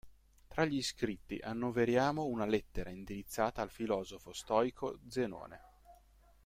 [0.47, 5.61] Tra gli scritti annoveriamo una lettera indirizzata al filosofo stoico Zenone.